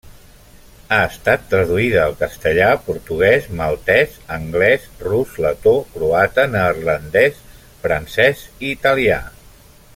Ha 0.95 0.97
estat 1.09 1.43
traduïda 1.51 1.99
al 2.03 2.15
castellà, 2.21 2.69
portuguès, 2.87 3.45
maltès 3.59 4.17
anglès, 4.39 4.89
rus, 5.09 5.37
letó, 5.47 5.77
croata, 5.97 6.47
neerlandès, 6.57 7.41
francès 7.85 8.45
i 8.55 8.77
italià. 8.79 9.25